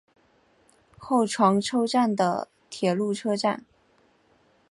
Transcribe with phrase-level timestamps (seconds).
[0.97, 3.65] 厚床车站的铁路车站。